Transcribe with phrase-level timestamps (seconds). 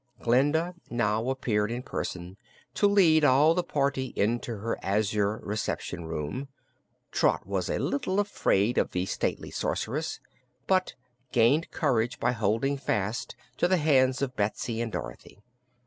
[0.19, 2.35] Glinda now appeared in person
[2.73, 6.47] to lead all the party into her Azure Reception Room.
[7.11, 10.19] Trot was a little afraid of the stately Sorceress,
[10.65, 10.95] but
[11.31, 15.37] gained courage by holding fast to the hands of Betsy and Dorothy.